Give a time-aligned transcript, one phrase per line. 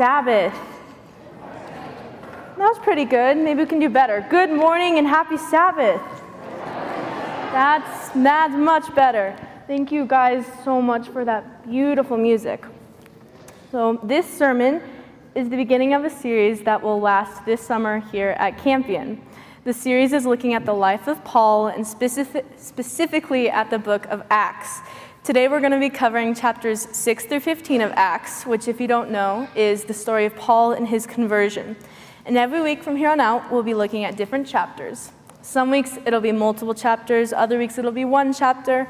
[0.00, 0.54] Sabbath.
[2.56, 3.36] That was pretty good.
[3.36, 4.26] Maybe we can do better.
[4.30, 6.00] Good morning and happy Sabbath.
[7.52, 9.36] That's, that's much better.
[9.66, 12.64] Thank you guys so much for that beautiful music.
[13.70, 14.80] So, this sermon
[15.34, 19.20] is the beginning of a series that will last this summer here at Campion.
[19.64, 24.06] The series is looking at the life of Paul and specific, specifically at the book
[24.06, 24.80] of Acts.
[25.22, 28.86] Today we're going to be covering chapters 6 through 15 of Acts, which, if you
[28.86, 31.76] don't know, is the story of Paul and his conversion.
[32.24, 35.12] And every week from here on out, we'll be looking at different chapters.
[35.42, 38.88] Some weeks it'll be multiple chapters, other weeks it'll be one chapter.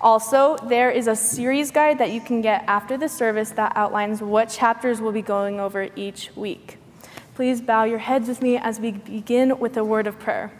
[0.00, 4.22] Also, there is a series guide that you can get after the service that outlines
[4.22, 6.78] what chapters we'll be going over each week.
[7.34, 10.52] Please bow your heads with me as we begin with a word of prayer.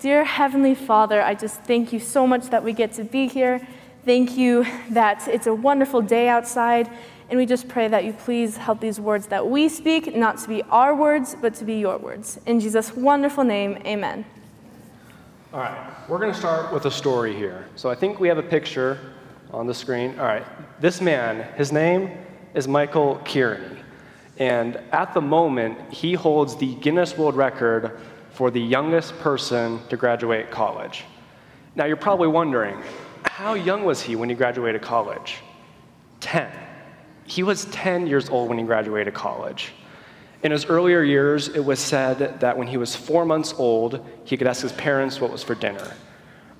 [0.00, 3.66] Dear Heavenly Father, I just thank you so much that we get to be here
[4.04, 6.90] Thank you that it's a wonderful day outside,
[7.30, 10.48] and we just pray that you please help these words that we speak not to
[10.48, 12.40] be our words, but to be your words.
[12.46, 14.24] In Jesus' wonderful name, amen.
[15.52, 17.68] All right, we're going to start with a story here.
[17.76, 18.98] So I think we have a picture
[19.52, 20.18] on the screen.
[20.18, 20.44] All right,
[20.80, 22.10] this man, his name
[22.54, 23.78] is Michael Kearney.
[24.38, 28.00] And at the moment, he holds the Guinness World Record
[28.32, 31.04] for the youngest person to graduate college.
[31.76, 32.82] Now, you're probably wondering,
[33.24, 35.38] how young was he when he graduated college?
[36.20, 36.50] 10.
[37.24, 39.72] He was 10 years old when he graduated college.
[40.42, 44.36] In his earlier years, it was said that when he was four months old, he
[44.36, 45.92] could ask his parents what was for dinner.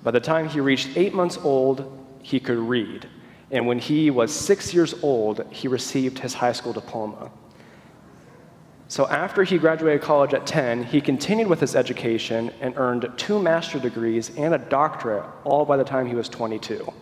[0.03, 3.07] By the time he reached eight months old, he could read.
[3.51, 7.29] And when he was six years old, he received his high school diploma.
[8.93, 13.39] So after he graduated college at 10, he continued with his education and earned two
[13.39, 16.93] master degrees and a doctorate, all by the time he was 22.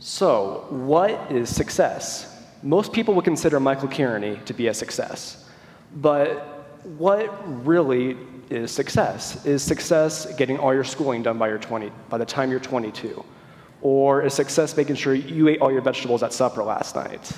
[0.00, 2.44] So, what is success?
[2.64, 5.48] Most people would consider Michael Kearney to be a success.
[5.94, 6.66] But
[6.98, 7.30] what
[7.64, 8.16] really
[8.50, 9.46] is success?
[9.46, 13.24] Is success getting all your schooling done by, your 20, by the time you're 22?
[13.82, 17.30] Or is success making sure you ate all your vegetables at supper last night?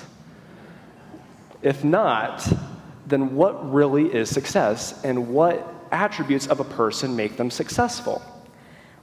[1.61, 2.43] If not,
[3.05, 8.21] then what really is success and what attributes of a person make them successful?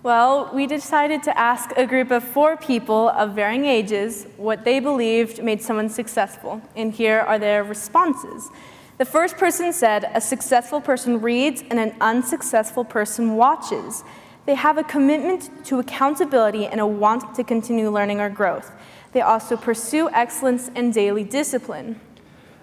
[0.03, 4.81] Well, we decided to ask a group of four people of varying ages what they
[4.81, 8.51] believed made someone successful, and here are their responses.
[8.99, 14.03] The first person said, A successful person reads and an unsuccessful person watches.
[14.45, 18.73] They have a commitment to accountability and a want to continue learning or growth.
[19.13, 22.01] They also pursue excellence and daily discipline.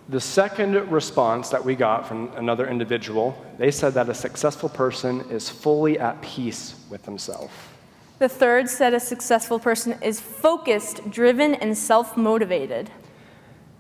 [0.10, 5.22] The second response that we got from another individual, they said that a successful person
[5.30, 7.76] is fully at peace with himself.
[8.18, 12.90] The third said a successful person is focused, driven, and self motivated.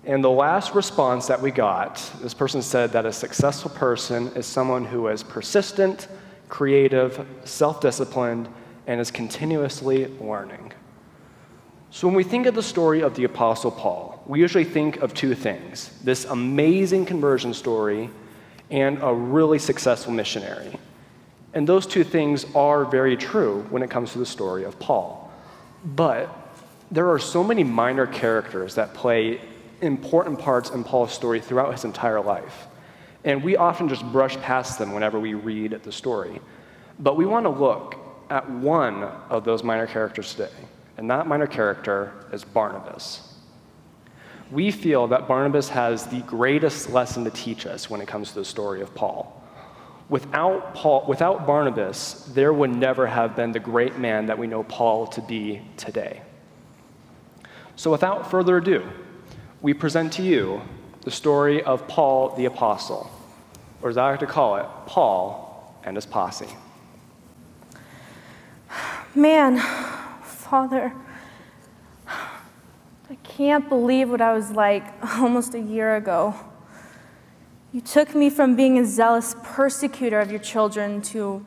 [0.05, 4.45] And the last response that we got, this person said that a successful person is
[4.45, 6.07] someone who is persistent,
[6.47, 8.47] creative, self disciplined,
[8.85, 10.73] and is continuously learning.
[11.89, 15.11] So, when we think of the story of the Apostle Paul, we usually think of
[15.15, 18.11] two things this amazing conversion story
[18.69, 20.77] and a really successful missionary.
[21.55, 25.31] And those two things are very true when it comes to the story of Paul.
[25.83, 26.29] But
[26.91, 29.41] there are so many minor characters that play
[29.81, 32.67] important parts in Paul's story throughout his entire life.
[33.23, 36.39] And we often just brush past them whenever we read the story.
[36.99, 37.95] But we want to look
[38.29, 40.53] at one of those minor characters today
[40.97, 43.28] and that minor character is Barnabas.
[44.51, 48.35] We feel that Barnabas has the greatest lesson to teach us when it comes to
[48.35, 49.35] the story of Paul.
[50.09, 54.63] Without, Paul, without Barnabas, there would never have been the great man that we know
[54.63, 56.23] Paul to be today.
[57.75, 58.89] So, without further ado,
[59.61, 60.61] we present to you
[61.01, 63.09] the story of Paul the Apostle,
[63.83, 66.49] or as I like to call it, Paul and his posse.
[69.13, 69.59] Man,
[70.23, 70.93] Father,
[73.39, 74.83] can't believe what I was like
[75.17, 76.35] almost a year ago.
[77.71, 81.45] You took me from being a zealous persecutor of your children to,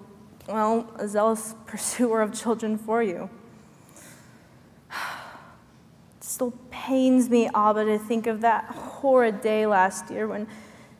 [0.48, 3.28] well, a zealous pursuer of children for you.
[4.90, 4.94] It
[6.24, 10.46] still pains me, Abba, to think of that horrid day last year when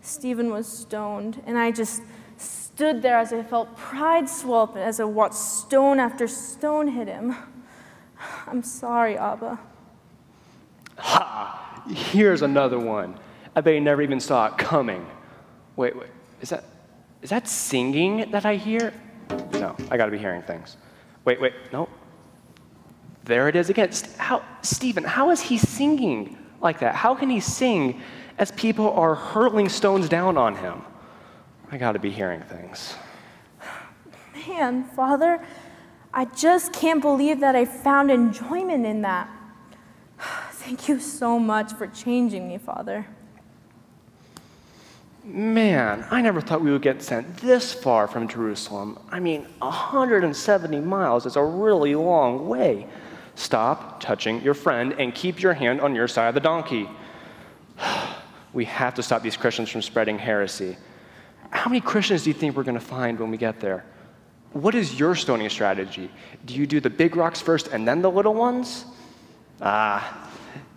[0.03, 2.03] Stephen was stoned, and I just
[2.37, 7.09] stood there as I felt pride swell up as I watched stone after stone hit
[7.09, 7.35] him.
[8.47, 9.59] I'm sorry, Abba.
[10.99, 11.85] Ha!
[11.89, 13.19] Here's another one.
[13.55, 15.07] I bet you never even saw it coming.
[15.77, 16.11] Wait, wait.
[16.41, 16.65] Is that,
[17.23, 18.93] is that singing that I hear?
[19.53, 20.77] No, I gotta be hearing things.
[21.25, 21.89] Wait, wait, no.
[23.25, 23.91] There it is again.
[24.19, 26.95] How, Stephen, how is he singing like that?
[26.95, 28.01] How can he sing
[28.39, 30.83] as people are hurling stones down on him.
[31.71, 32.95] I got to be hearing things.
[34.49, 35.45] Man, Father,
[36.13, 39.31] I just can't believe that I found enjoyment in that.
[40.63, 43.05] Thank you so much for changing me, Father.
[45.25, 48.97] Man, I never thought we would get sent this far from Jerusalem.
[49.11, 52.87] I mean, 170 miles is a really long way.
[53.35, 56.89] Stop touching your friend and keep your hand on your side of the donkey.
[58.55, 60.77] We have to stop these Christians from spreading heresy.
[61.49, 63.83] How many Christians do you think we're going to find when we get there?
[64.53, 66.11] What is your stoning strategy?
[66.45, 68.85] Do you do the big rocks first and then the little ones?
[69.63, 70.31] Ah,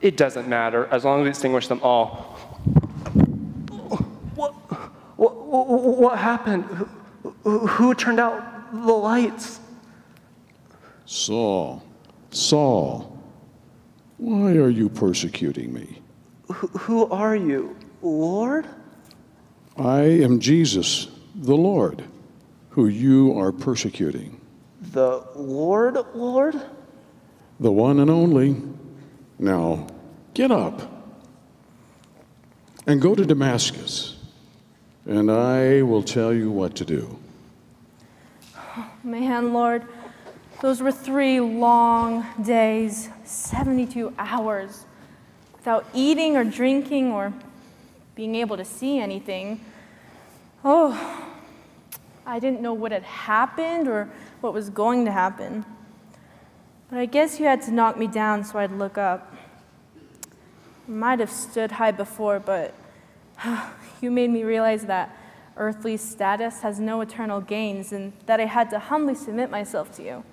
[0.05, 2.37] it doesn't matter as long as we extinguish them all.
[4.35, 4.51] What,
[5.17, 6.65] what, what happened?
[7.43, 9.59] Who, who turned out the lights?
[11.05, 11.81] Saul,
[12.29, 13.19] Saul,
[14.17, 16.03] why are you persecuting me?
[16.53, 18.67] Who, who are you, Lord?
[19.75, 22.03] I am Jesus, the Lord,
[22.69, 24.39] who you are persecuting.
[24.91, 26.61] The Lord, Lord?
[27.59, 28.61] The one and only.
[29.39, 29.87] Now,
[30.35, 30.81] get up
[32.85, 34.17] and go to Damascus,
[35.05, 37.17] and I will tell you what to do.
[39.01, 39.83] Man, Lord,
[40.61, 44.85] those were three long days, 72 hours,
[45.53, 47.33] without eating or drinking or
[48.13, 49.61] being able to see anything.
[50.65, 51.31] Oh,
[52.25, 54.09] I didn't know what had happened or
[54.41, 55.65] what was going to happen.
[56.89, 59.34] But I guess you had to knock me down so I'd look up.
[60.87, 62.73] Might have stood high before, but
[64.01, 65.15] you made me realize that
[65.57, 70.03] earthly status has no eternal gains and that I had to humbly submit myself to
[70.03, 70.23] you.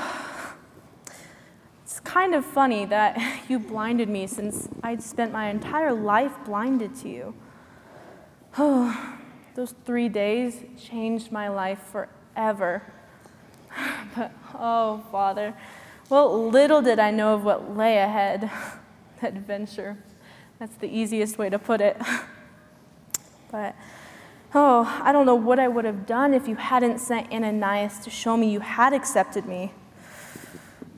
[1.84, 6.96] it's kind of funny that you blinded me since I'd spent my entire life blinded
[6.98, 7.34] to you.
[8.58, 9.14] Oh,
[9.58, 12.84] Those three days changed my life forever.
[14.16, 15.56] But oh, Father,
[16.09, 18.50] well, little did I know of what lay ahead.
[19.21, 19.98] Adventure.
[20.59, 21.98] That's the easiest way to put it.
[23.50, 23.75] But
[24.54, 28.09] oh, I don't know what I would have done if you hadn't sent Ananias to
[28.09, 29.71] show me you had accepted me.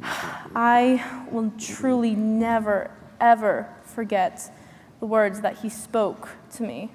[0.04, 2.90] I will truly never,
[3.20, 4.52] ever forget
[5.00, 6.92] the words that he spoke to me.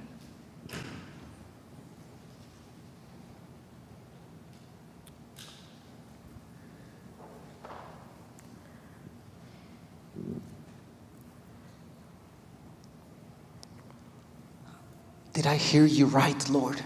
[15.44, 16.80] Did I hear you right, Lord?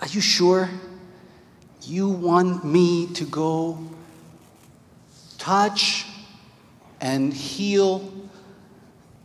[0.00, 0.68] Are you sure
[1.84, 3.82] you want me to go
[5.38, 6.04] touch
[7.00, 8.12] and heal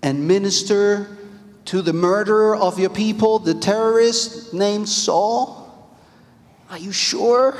[0.02, 1.18] and minister
[1.66, 5.94] to the murderer of your people, the terrorist named Saul?
[6.70, 7.58] Are you sure?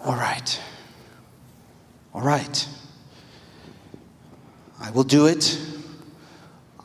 [0.00, 0.60] All right.
[2.14, 2.66] All right.
[4.80, 5.58] I will do it.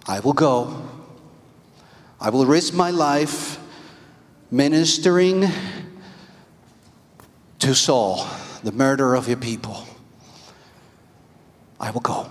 [0.05, 0.81] I will go.
[2.19, 3.59] I will risk my life
[4.51, 5.45] ministering
[7.59, 8.27] to Saul,
[8.63, 9.87] the murderer of your people.
[11.79, 12.29] I will go.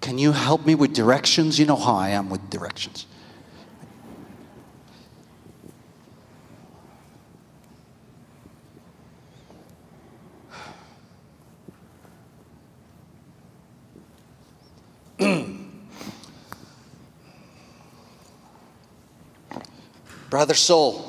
[0.00, 1.58] Can you help me with directions?
[1.58, 3.06] You know how I am with directions.
[20.38, 21.04] Brother Saul,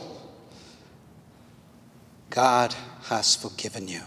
[2.31, 4.01] God has forgiven you.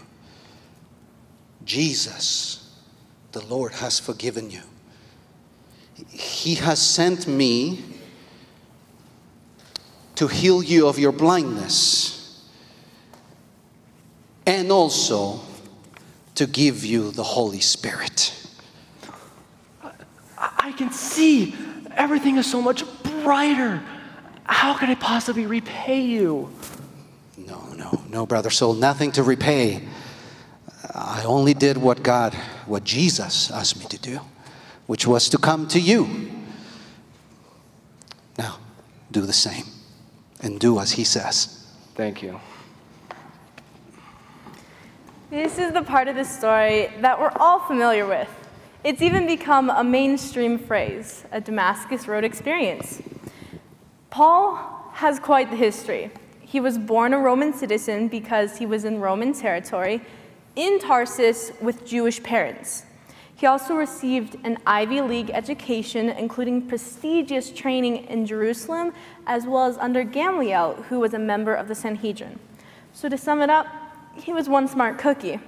[1.63, 2.69] Jesus,
[3.31, 4.59] the Lord, has forgiven you.
[6.09, 7.85] He has sent me
[10.15, 12.45] to heal you of your blindness
[14.45, 15.39] and also
[16.35, 18.33] to give you the Holy Spirit.
[20.37, 21.55] I can see
[21.91, 22.83] everything is so much
[23.23, 23.81] brighter.
[24.45, 26.51] How could I possibly repay you?
[27.37, 29.81] No, no, no, brother Saul, nothing to repay.
[30.93, 32.33] I only did what God,
[32.65, 34.19] what Jesus asked me to do,
[34.85, 36.29] which was to come to you.
[38.37, 38.59] Now,
[39.11, 39.65] do the same
[40.41, 41.65] and do as He says.
[41.95, 42.39] Thank you.
[45.29, 48.29] This is the part of the story that we're all familiar with.
[48.83, 53.01] It's even become a mainstream phrase, a Damascus Road experience.
[54.13, 54.59] Paul
[54.91, 56.11] has quite the history.
[56.39, 60.01] He was born a Roman citizen because he was in Roman territory
[60.55, 62.83] in Tarsus with Jewish parents.
[63.35, 68.93] He also received an Ivy League education, including prestigious training in Jerusalem,
[69.25, 72.37] as well as under Gamaliel, who was a member of the Sanhedrin.
[72.93, 73.65] So, to sum it up,
[74.13, 75.39] he was one smart cookie.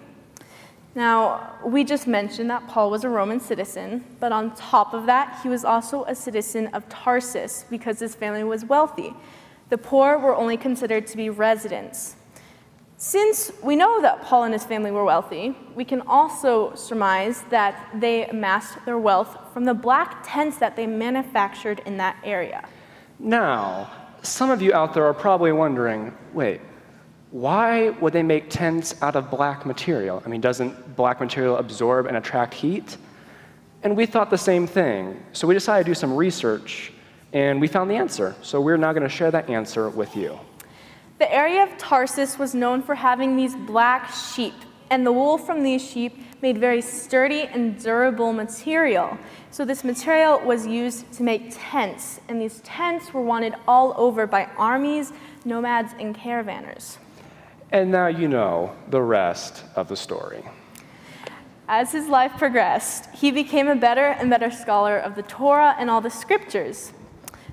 [0.96, 5.42] Now, we just mentioned that Paul was a Roman citizen, but on top of that,
[5.44, 9.14] he was also a citizen of Tarsus because his family was wealthy.
[9.70, 12.16] The poor were only considered to be residents.
[12.98, 17.90] Since we know that Paul and his family were wealthy, we can also surmise that
[17.94, 22.66] they amassed their wealth from the black tents that they manufactured in that area.
[23.20, 26.62] Now, some of you out there are probably wondering wait,
[27.32, 30.22] why would they make tents out of black material?
[30.26, 32.98] I mean, doesn't black material absorb and attract heat?
[33.84, 35.24] And we thought the same thing.
[35.34, 36.92] So we decided to do some research
[37.34, 38.34] and we found the answer.
[38.42, 40.40] So we're now going to share that answer with you.
[41.18, 44.54] The area of Tarsus was known for having these black sheep,
[44.90, 49.18] and the wool from these sheep made very sturdy and durable material.
[49.50, 54.28] So, this material was used to make tents, and these tents were wanted all over
[54.28, 55.14] by armies,
[55.46, 56.98] nomads, and caravanners.
[57.72, 60.44] And now you know the rest of the story.
[61.68, 65.90] As his life progressed, he became a better and better scholar of the Torah and
[65.90, 66.94] all the scriptures.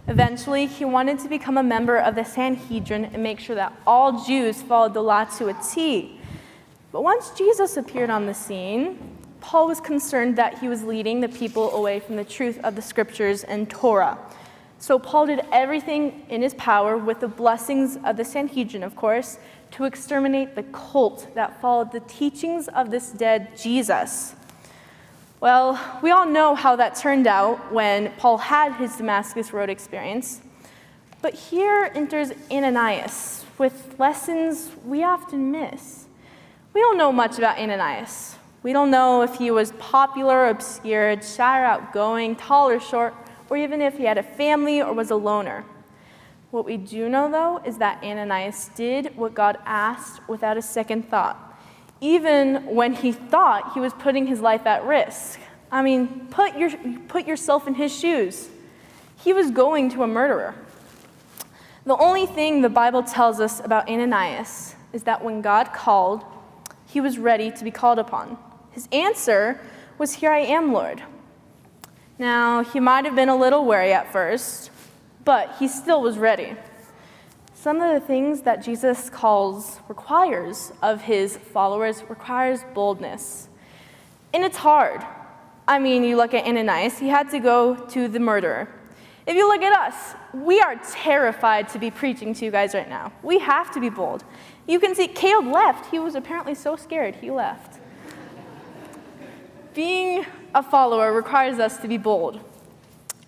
[0.09, 4.25] Eventually, he wanted to become a member of the Sanhedrin and make sure that all
[4.25, 6.21] Jews followed the law to a T.
[6.91, 8.99] But once Jesus appeared on the scene,
[9.41, 12.83] Paul was concerned that he was leading the people away from the truth of the
[12.83, 14.19] scriptures and Torah.
[14.79, 19.39] So Paul did everything in his power, with the blessings of the Sanhedrin, of course,
[19.73, 24.35] to exterminate the cult that followed the teachings of this dead Jesus.
[25.41, 30.41] Well, we all know how that turned out when Paul had his Damascus Road experience.
[31.21, 36.07] But here enters Ananias with lessons we often miss.
[36.75, 38.37] We don't know much about Ananias.
[38.63, 43.15] We don't know if he was popular, obscure, shy or outgoing, tall or short,
[43.51, 45.65] or even if he had a family or was a loner.
[46.53, 51.11] What we do know, though, is that Ananias did what God asked without a second
[51.11, 51.53] thought
[52.03, 55.39] even when he thought he was putting his life at risk.
[55.71, 56.71] I mean, put, your,
[57.07, 58.49] put yourself in his shoes.
[59.17, 60.57] He was going to a murderer.
[61.87, 66.25] The only thing the Bible tells us about Ananias is that when God called,
[66.89, 68.37] he was ready to be called upon.
[68.73, 69.61] His answer
[69.97, 71.05] was, Here I am, Lord.
[72.19, 74.72] Now, he might have been a little wary at first,
[75.25, 76.57] but he still was ready.
[77.55, 83.49] Some of the things that Jesus calls requires of his followers requires boldness.
[84.35, 85.05] And it's hard.
[85.69, 88.69] I mean, you look at Ananias, he had to go to the murderer.
[89.27, 92.89] If you look at us, we are terrified to be preaching to you guys right
[92.89, 93.13] now.
[93.23, 94.25] We have to be bold.
[94.67, 95.91] You can see Caleb left.
[95.93, 97.79] He was apparently so scared, he left.
[99.75, 102.41] Being a follower requires us to be bold.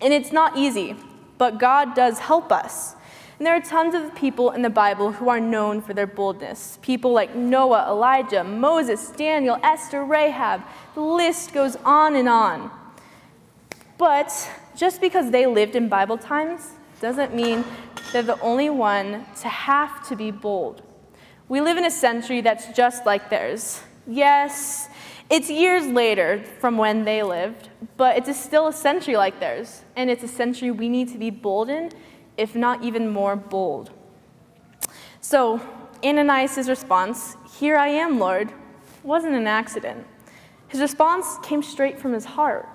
[0.01, 0.97] And it's not easy,
[1.37, 2.95] but God does help us.
[3.37, 6.79] And there are tons of people in the Bible who are known for their boldness.
[6.81, 10.61] People like Noah, Elijah, Moses, Daniel, Esther, Rahab.
[10.93, 12.71] The list goes on and on.
[13.97, 17.65] But just because they lived in Bible times doesn't mean
[18.13, 20.81] they're the only one to have to be bold.
[21.49, 23.81] We live in a century that's just like theirs.
[24.07, 24.87] Yes,
[25.29, 29.83] it's years later from when they lived, but it's still a century like theirs.
[29.95, 31.91] And it's a century we need to be bold in
[32.37, 33.91] if not even more bold.
[35.21, 35.59] So,
[36.03, 38.53] Ananias' response, Here I am, Lord,
[39.03, 40.05] wasn't an accident.
[40.67, 42.67] His response came straight from his heart.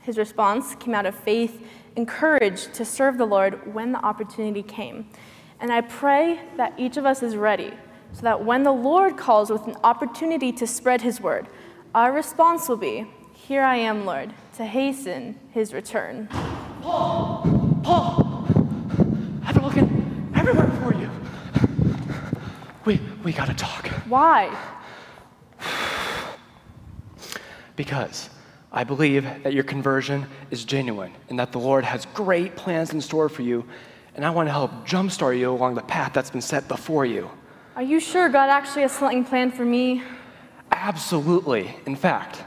[0.00, 1.64] His response came out of faith
[1.96, 5.08] and courage to serve the Lord when the opportunity came.
[5.60, 7.72] And I pray that each of us is ready
[8.12, 11.46] so that when the Lord calls with an opportunity to spread his word,
[11.94, 16.28] our response will be, Here I am, Lord, to hasten his return.
[16.80, 17.80] Paul!
[17.82, 18.46] Paul!
[19.44, 21.10] I've been looking everywhere for you.
[22.84, 23.88] We, we gotta talk.
[24.08, 24.56] Why?
[27.76, 28.30] Because
[28.70, 33.00] I believe that your conversion is genuine and that the Lord has great plans in
[33.00, 33.64] store for you,
[34.14, 37.30] and I want to help jumpstart you along the path that's been set before you.
[37.76, 40.02] Are you sure God actually has something planned for me?
[40.72, 41.76] Absolutely.
[41.86, 42.42] In fact,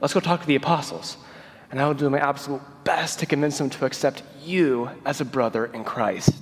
[0.00, 1.16] let's go talk to the apostles
[1.70, 5.24] and I will do my absolute best to convince them to accept you as a
[5.24, 6.34] brother in Christ.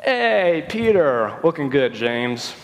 [0.00, 2.54] Hey, Peter, looking good, James.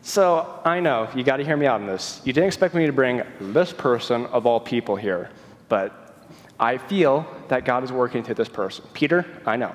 [0.00, 2.22] So I know you got to hear me out on this.
[2.24, 5.30] You didn't expect me to bring this person of all people here,
[5.68, 6.16] but
[6.58, 8.84] I feel that God is working through this person.
[8.94, 9.74] Peter, I know.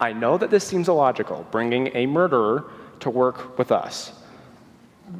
[0.00, 4.12] I know that this seems illogical, bringing a murderer to work with us.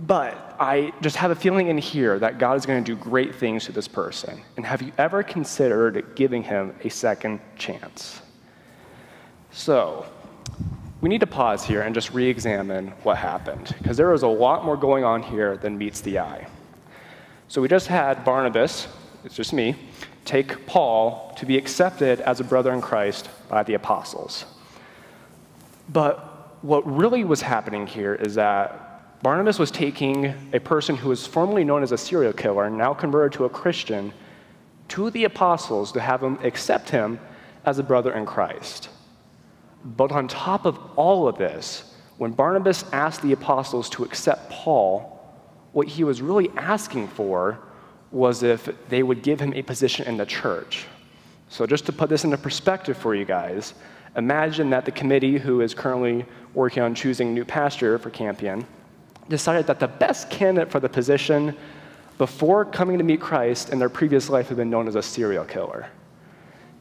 [0.06, 3.34] But I just have a feeling in here that God is going to do great
[3.34, 4.42] things to this person.
[4.56, 8.20] And have you ever considered giving him a second chance?
[9.50, 10.04] So,
[11.00, 14.28] we need to pause here and just re examine what happened, because there is a
[14.28, 16.46] lot more going on here than meets the eye.
[17.48, 18.88] So, we just had Barnabas,
[19.24, 19.74] it's just me,
[20.26, 24.44] take Paul to be accepted as a brother in Christ by the apostles.
[25.88, 26.27] But
[26.62, 31.64] what really was happening here is that Barnabas was taking a person who was formerly
[31.64, 34.12] known as a serial killer, now converted to a Christian,
[34.88, 37.18] to the apostles to have them accept him
[37.64, 38.88] as a brother in Christ.
[39.84, 45.14] But on top of all of this, when Barnabas asked the apostles to accept Paul,
[45.72, 47.58] what he was really asking for
[48.10, 50.86] was if they would give him a position in the church.
[51.48, 53.74] So, just to put this into perspective for you guys,
[54.16, 56.26] imagine that the committee who is currently
[56.58, 58.66] working on choosing a new pastor for Campion
[59.28, 61.56] decided that the best candidate for the position
[62.18, 65.44] before coming to meet Christ in their previous life had been known as a serial
[65.44, 65.86] killer.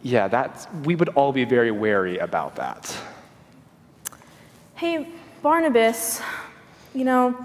[0.01, 2.97] Yeah, that's, we would all be very wary about that.
[4.73, 5.07] Hey,
[5.43, 6.21] Barnabas,
[6.95, 7.37] you know,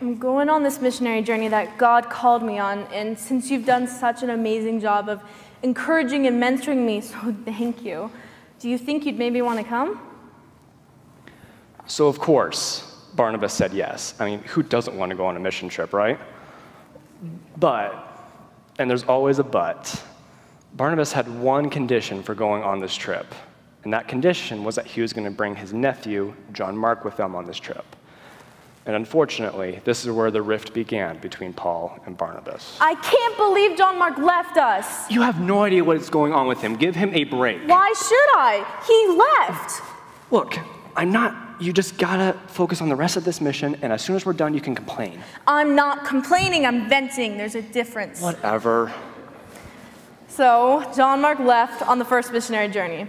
[0.00, 3.88] I'm going on this missionary journey that God called me on, and since you've done
[3.88, 5.22] such an amazing job of
[5.64, 8.12] encouraging and mentoring me, so thank you.
[8.60, 10.07] Do you think you'd maybe want to come?
[11.88, 12.82] So, of course,
[13.14, 14.14] Barnabas said yes.
[14.20, 16.20] I mean, who doesn't want to go on a mission trip, right?
[17.56, 18.06] But,
[18.78, 20.02] and there's always a but,
[20.74, 23.26] Barnabas had one condition for going on this trip.
[23.84, 27.16] And that condition was that he was going to bring his nephew, John Mark, with
[27.16, 27.84] them on this trip.
[28.84, 32.76] And unfortunately, this is where the rift began between Paul and Barnabas.
[32.80, 35.10] I can't believe John Mark left us.
[35.10, 36.76] You have no idea what is going on with him.
[36.76, 37.66] Give him a break.
[37.66, 38.64] Why should I?
[38.86, 39.82] He left.
[40.30, 40.58] Look,
[40.96, 44.16] I'm not, you just gotta focus on the rest of this mission, and as soon
[44.16, 45.20] as we're done, you can complain.
[45.46, 47.36] I'm not complaining, I'm venting.
[47.36, 48.20] There's a difference.
[48.20, 48.92] Whatever.
[50.28, 53.08] So, John Mark left on the first missionary journey,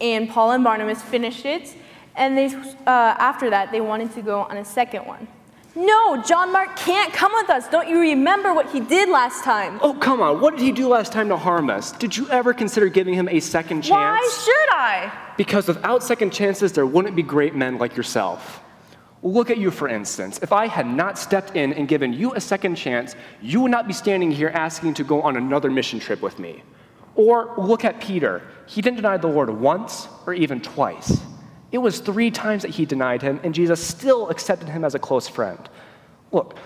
[0.00, 1.74] and Paul and Barnabas finished it
[2.16, 5.28] and they, uh, after that, they wanted to go on a second one.
[5.76, 7.68] No, John Mark can't come with us.
[7.68, 9.78] Don't you remember what he did last time?
[9.82, 10.40] Oh, come on.
[10.40, 11.92] What did he do last time to harm us?
[11.92, 13.90] Did you ever consider giving him a second chance?
[13.92, 15.12] Why should I?
[15.36, 18.62] Because without second chances, there wouldn't be great men like yourself.
[19.22, 20.40] look at you, for instance.
[20.42, 23.86] If I had not stepped in and given you a second chance, you would not
[23.86, 26.62] be standing here asking to go on another mission trip with me.
[27.14, 28.42] Or look at Peter.
[28.66, 31.20] He didn't deny the Lord once or even twice.
[31.72, 34.98] It was three times that he denied him, and Jesus still accepted him as a
[34.98, 35.68] close friend.
[36.32, 36.56] Look,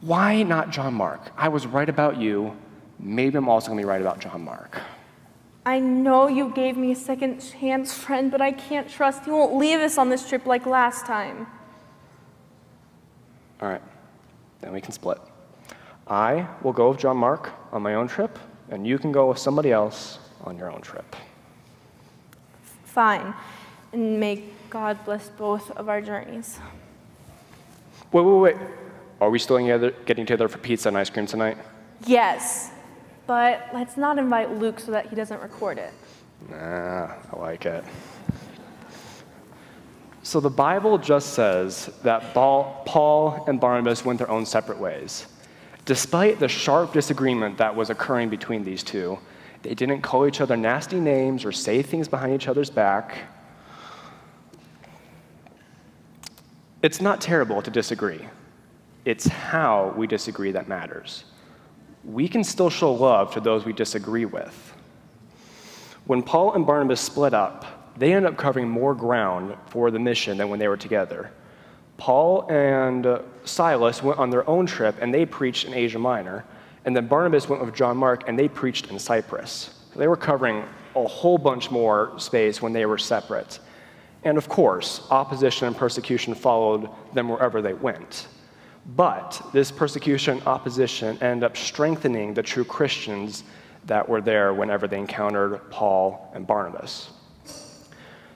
[0.00, 1.32] why not John Mark?
[1.36, 2.56] I was right about you.
[2.98, 4.80] Maybe I'm also going to be right about John Mark.
[5.64, 9.54] I know you gave me a second chance, friend, but I can't trust you won't
[9.56, 11.46] leave us on this trip like last time.
[13.60, 13.82] All right,
[14.60, 15.18] then we can split.
[16.06, 18.38] I will go with John Mark on my own trip,
[18.70, 21.14] and you can go with somebody else on your own trip.
[22.84, 23.34] Fine
[23.92, 26.58] and may God bless both of our journeys.
[28.12, 28.56] Wait, wait, wait.
[29.20, 31.58] Are we still together, getting together for pizza and ice cream tonight?
[32.06, 32.70] Yes,
[33.26, 35.92] but let's not invite Luke so that he doesn't record it.
[36.48, 37.84] Nah, I like it.
[40.22, 45.26] So the Bible just says that Paul and Barnabas went their own separate ways.
[45.84, 49.18] Despite the sharp disagreement that was occurring between these two,
[49.62, 53.16] they didn't call each other nasty names or say things behind each other's back.
[56.82, 58.26] It's not terrible to disagree.
[59.04, 61.24] It's how we disagree that matters.
[62.04, 64.72] We can still show love to those we disagree with.
[66.06, 70.38] When Paul and Barnabas split up, they ended up covering more ground for the mission
[70.38, 71.30] than when they were together.
[71.98, 76.46] Paul and Silas went on their own trip and they preached in Asia Minor,
[76.86, 79.84] and then Barnabas went with John Mark and they preached in Cyprus.
[79.92, 80.64] So they were covering
[80.96, 83.58] a whole bunch more space when they were separate.
[84.24, 88.28] And of course, opposition and persecution followed them wherever they went.
[88.96, 93.44] But this persecution, opposition ended up strengthening the true Christians
[93.86, 97.10] that were there whenever they encountered Paul and Barnabas.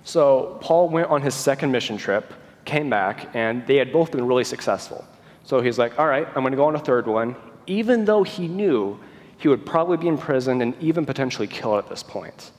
[0.05, 2.33] So Paul went on his second mission trip,
[2.64, 5.05] came back, and they had both been really successful.
[5.44, 8.23] So he's like, all right, I'm going to go on a third one, even though
[8.23, 8.99] he knew
[9.38, 12.53] he would probably be imprisoned and even potentially killed at this point.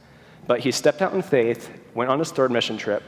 [0.47, 3.01] But he stepped out in faith, went on his third mission trip,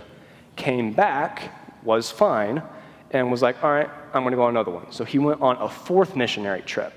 [0.56, 2.64] came back, was fine,
[3.12, 4.92] and was like, all right, I'm going to go on another one.
[4.92, 6.94] So he went on a fourth missionary trip.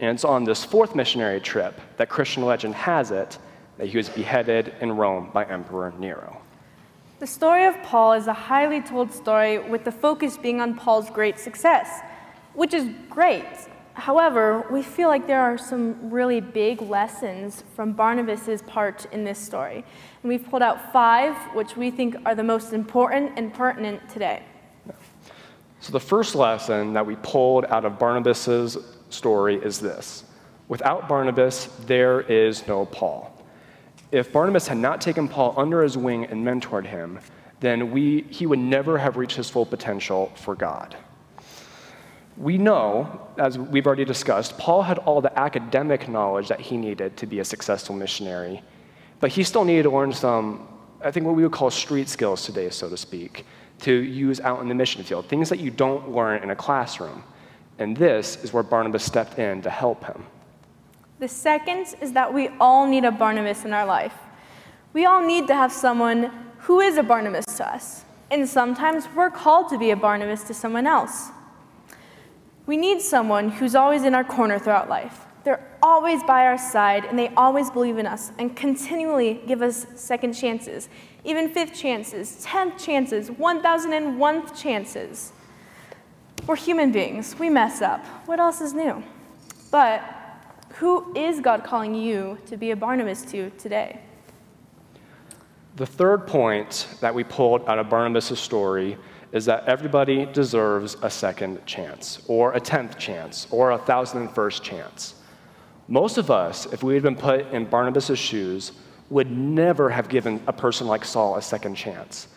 [0.00, 3.38] And it's on this fourth missionary trip that Christian legend has it
[3.76, 6.40] that he was beheaded in Rome by Emperor Nero.
[7.18, 11.10] The story of Paul is a highly told story with the focus being on Paul's
[11.10, 12.00] great success,
[12.54, 13.46] which is great.
[14.00, 19.38] However, we feel like there are some really big lessons from Barnabas' part in this
[19.38, 19.84] story.
[20.22, 24.42] And we've pulled out five, which we think are the most important and pertinent today.
[25.80, 28.78] So, the first lesson that we pulled out of Barnabas'
[29.10, 30.24] story is this
[30.68, 33.30] Without Barnabas, there is no Paul.
[34.12, 37.18] If Barnabas had not taken Paul under his wing and mentored him,
[37.60, 40.96] then we, he would never have reached his full potential for God.
[42.40, 47.18] We know, as we've already discussed, Paul had all the academic knowledge that he needed
[47.18, 48.62] to be a successful missionary,
[49.20, 50.66] but he still needed to learn some,
[51.04, 53.44] I think, what we would call street skills today, so to speak,
[53.80, 57.22] to use out in the mission field, things that you don't learn in a classroom.
[57.78, 60.24] And this is where Barnabas stepped in to help him.
[61.18, 64.14] The second is that we all need a Barnabas in our life.
[64.94, 68.06] We all need to have someone who is a Barnabas to us.
[68.30, 71.32] And sometimes we're called to be a Barnabas to someone else.
[72.70, 75.26] We need someone who's always in our corner throughout life.
[75.42, 79.86] They're always by our side and they always believe in us and continually give us
[79.96, 80.88] second chances,
[81.24, 85.32] even fifth chances, tenth chances, 1001th chances.
[86.46, 87.36] We're human beings.
[87.36, 88.06] We mess up.
[88.26, 89.02] What else is new?
[89.72, 90.04] But
[90.74, 93.98] who is God calling you to be a Barnabas to today?
[95.74, 98.96] The third point that we pulled out of Barnabas' story
[99.32, 104.30] is that everybody deserves a second chance, or a tenth chance, or a thousand and
[104.32, 105.14] first chance.
[105.88, 108.72] Most of us, if we had been put in Barnabas' shoes,
[109.08, 112.28] would never have given a person like Saul a second chance.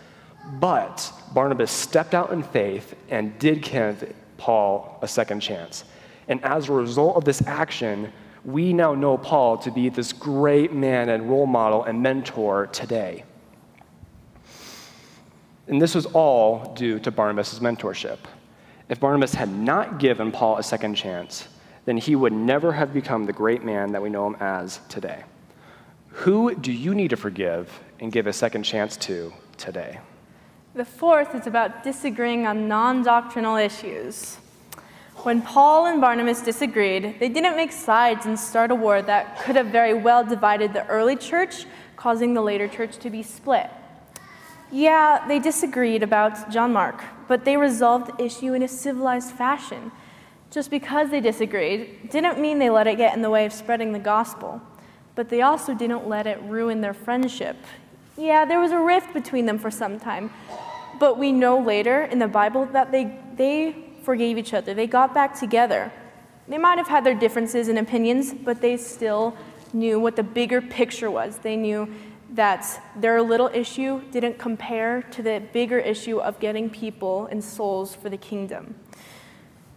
[0.60, 5.86] But Barnabas stepped out in faith and did give Paul a second chance.
[6.28, 8.12] And as a result of this action,
[8.44, 13.24] we now know Paul to be this great man and role model and mentor today.
[15.68, 18.20] And this was all due to Barnabas' mentorship.
[18.90, 21.48] If Barnabas had not given Paul a second chance,
[21.86, 25.24] then he would never have become the great man that we know him as today.
[26.10, 30.00] Who do you need to forgive and give a second chance to today?
[30.76, 34.38] The fourth is about disagreeing on non doctrinal issues.
[35.18, 39.56] When Paul and Barnabas disagreed, they didn't make sides and start a war that could
[39.56, 43.70] have very well divided the early church, causing the later church to be split.
[44.74, 49.92] Yeah, they disagreed about John Mark, but they resolved the issue in a civilized fashion.
[50.50, 53.92] Just because they disagreed didn't mean they let it get in the way of spreading
[53.92, 54.60] the gospel,
[55.14, 57.56] but they also didn't let it ruin their friendship.
[58.18, 60.32] Yeah, there was a rift between them for some time,
[61.00, 64.74] but we know later in the Bible that they, they forgave each other.
[64.74, 65.92] They got back together.
[66.48, 69.38] They might have had their differences and opinions, but they still
[69.72, 71.38] knew what the bigger picture was.
[71.38, 71.94] They knew
[72.34, 77.96] that their little issue didn't compare to the bigger issue of getting people and souls
[77.96, 78.76] for the kingdom.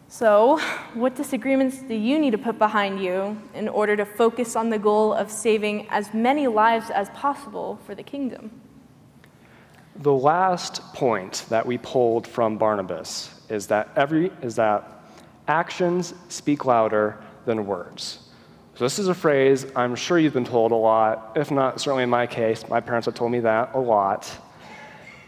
[0.09, 0.59] So,
[0.95, 4.79] what disagreements do you need to put behind you in order to focus on the
[4.79, 8.51] goal of saving as many lives as possible for the kingdom?
[9.97, 15.03] The last point that we pulled from Barnabas is that, every, is that
[15.49, 18.26] actions speak louder than words.
[18.77, 22.03] So, this is a phrase I'm sure you've been told a lot, if not, certainly
[22.03, 24.31] in my case, my parents have told me that a lot.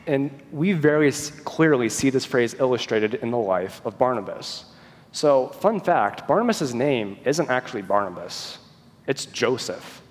[0.06, 1.10] And we very
[1.46, 4.66] clearly see this phrase illustrated in the life of Barnabas.
[5.12, 8.58] So, fun fact Barnabas' name isn't actually Barnabas,
[9.06, 10.02] it's Joseph.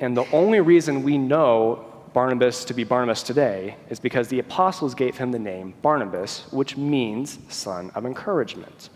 [0.00, 4.94] And the only reason we know Barnabas to be Barnabas today is because the apostles
[4.94, 8.90] gave him the name Barnabas, which means son of encouragement.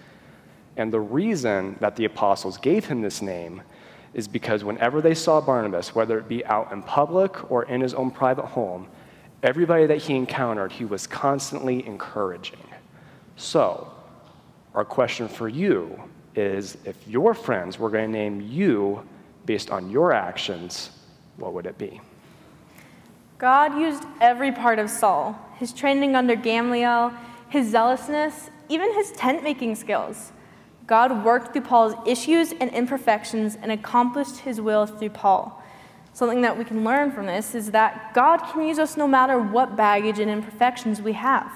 [0.77, 3.63] And the reason that the apostles gave him this name
[4.15, 7.95] is because whenever they saw Barnabas, whether it be out in public or in his
[7.95, 8.89] own private home,
[9.43, 12.59] everybody that he encountered, he was constantly encouraging.
[13.37, 13.91] So,
[14.75, 16.01] our question for you
[16.35, 19.07] is if your friends were going to name you
[19.45, 20.91] based on your actions,
[21.37, 22.01] what would it be?
[23.39, 27.13] God used every part of Saul his training under Gamaliel,
[27.49, 30.33] his zealousness, even his tent making skills.
[30.87, 35.63] God worked through Paul's issues and imperfections and accomplished his will through Paul.
[36.13, 39.39] Something that we can learn from this is that God can use us no matter
[39.39, 41.51] what baggage and imperfections we have.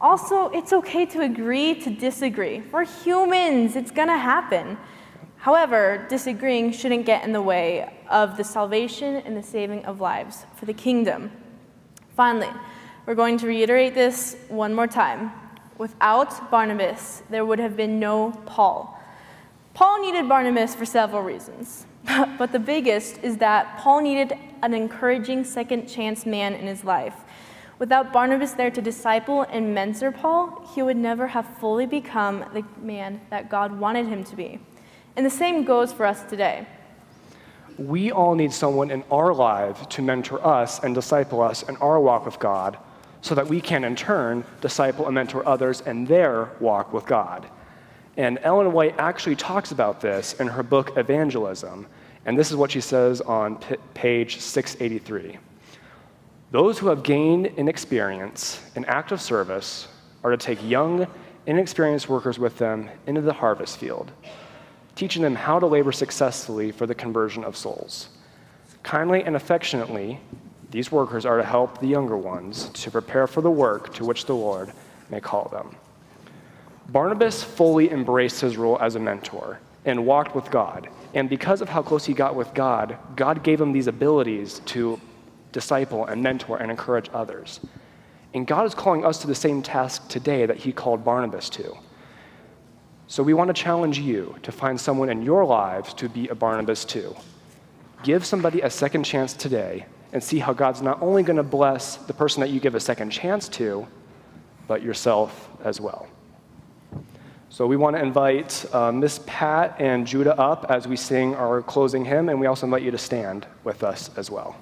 [0.00, 2.62] Also, it's okay to agree to disagree.
[2.72, 4.76] We're humans, it's gonna happen.
[5.38, 10.44] However, disagreeing shouldn't get in the way of the salvation and the saving of lives
[10.56, 11.30] for the kingdom.
[12.16, 12.50] Finally,
[13.06, 15.30] we're going to reiterate this one more time.
[15.78, 18.98] Without Barnabas, there would have been no Paul.
[19.74, 21.86] Paul needed Barnabas for several reasons,
[22.38, 27.14] but the biggest is that Paul needed an encouraging second chance man in his life.
[27.78, 32.64] Without Barnabas there to disciple and mentor Paul, he would never have fully become the
[32.80, 34.58] man that God wanted him to be.
[35.14, 36.66] And the same goes for us today.
[37.76, 42.00] We all need someone in our lives to mentor us and disciple us in our
[42.00, 42.78] walk with God
[43.26, 47.44] so that we can, in turn, disciple and mentor others in their walk with God.
[48.16, 51.88] And Ellen White actually talks about this in her book Evangelism.
[52.24, 55.38] And this is what she says on p- page 683.
[56.52, 59.88] Those who have gained in experience in active service
[60.22, 61.08] are to take young,
[61.46, 64.12] inexperienced workers with them into the harvest field,
[64.94, 68.08] teaching them how to labor successfully for the conversion of souls.
[68.84, 70.20] Kindly and affectionately,
[70.76, 74.26] these workers are to help the younger ones to prepare for the work to which
[74.26, 74.70] the Lord
[75.08, 75.74] may call them.
[76.90, 80.90] Barnabas fully embraced his role as a mentor and walked with God.
[81.14, 85.00] And because of how close he got with God, God gave him these abilities to
[85.50, 87.60] disciple and mentor and encourage others.
[88.34, 91.74] And God is calling us to the same task today that He called Barnabas to.
[93.06, 96.34] So we want to challenge you to find someone in your lives to be a
[96.34, 97.16] Barnabas too.
[98.02, 101.96] Give somebody a second chance today and see how God's not only going to bless
[101.96, 103.86] the person that you give a second chance to,
[104.66, 106.08] but yourself as well.
[107.50, 111.60] So we want to invite uh, Miss Pat and Judah up as we sing our
[111.60, 114.56] closing hymn, and we also invite you to stand with us as well.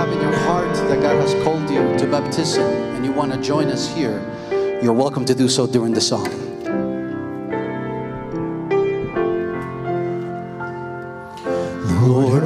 [0.00, 3.38] Have in your heart that God has called you to baptism and you want to
[3.42, 4.18] join us here,
[4.82, 6.24] you're welcome to do so during the song.
[12.08, 12.44] Lord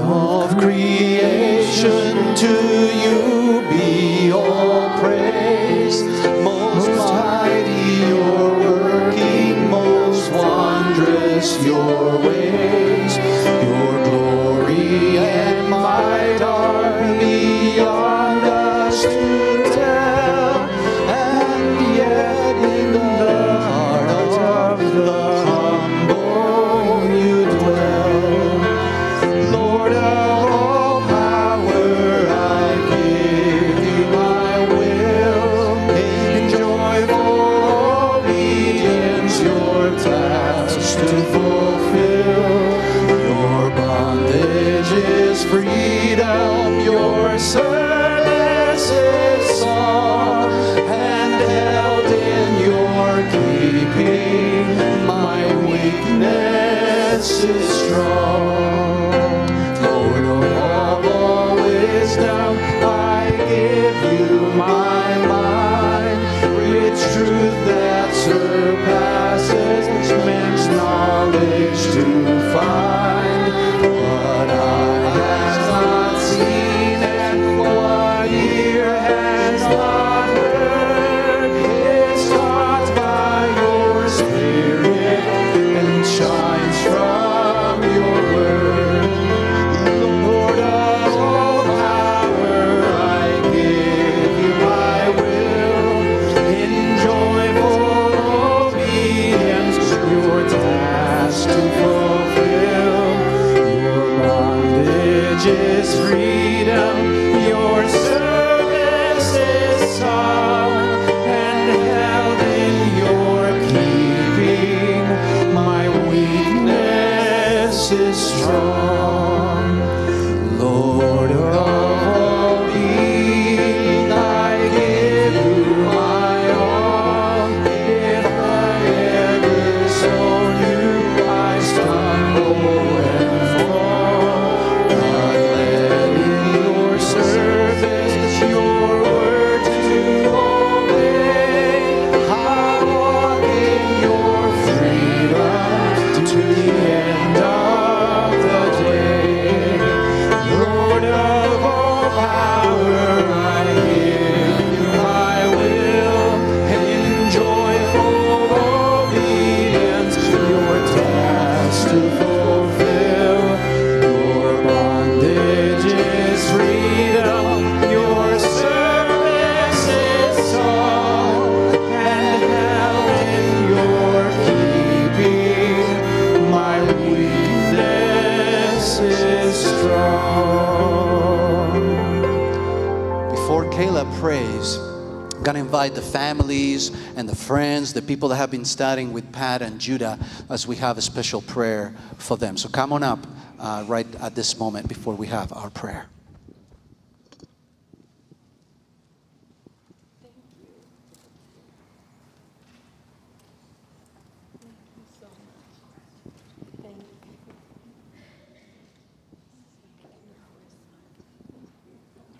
[188.54, 190.16] been studying with Pat and Judah,
[190.48, 192.56] as we have a special prayer for them.
[192.56, 193.18] So come on up
[193.58, 196.06] uh, right at this moment before we have our prayer.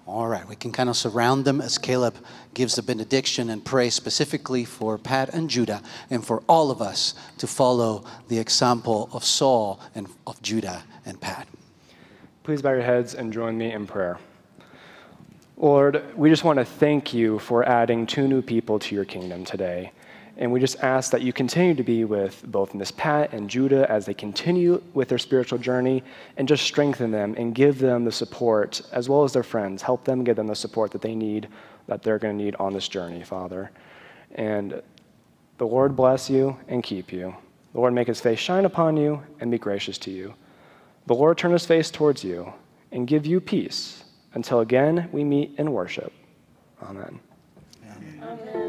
[0.06, 2.14] All right, we can kind of surround them as Caleb
[2.52, 7.14] gives the benediction and pray specifically for Pat and Judah and for all of us
[7.38, 11.48] to follow the example of Saul and of Judah and Pat.
[12.42, 14.18] Please bow your heads and join me in prayer.
[15.56, 19.46] Lord, we just want to thank you for adding two new people to your kingdom
[19.46, 19.92] today.
[20.36, 23.88] And we just ask that you continue to be with both Miss Pat and Judah
[23.90, 26.02] as they continue with their spiritual journey
[26.36, 29.80] and just strengthen them and give them the support, as well as their friends.
[29.80, 31.48] Help them give them the support that they need,
[31.86, 33.70] that they're going to need on this journey, Father.
[34.34, 34.82] And
[35.58, 37.34] the Lord bless you and keep you.
[37.72, 40.34] The Lord make his face shine upon you and be gracious to you.
[41.06, 42.52] The Lord turn his face towards you
[42.90, 46.12] and give you peace until again we meet in worship.
[46.82, 47.20] Amen.
[48.22, 48.63] Amen.